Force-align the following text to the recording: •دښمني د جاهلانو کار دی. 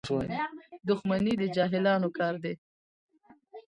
•دښمني 0.87 1.33
د 1.41 1.43
جاهلانو 1.55 2.07
کار 2.17 2.33
دی. 2.43 2.53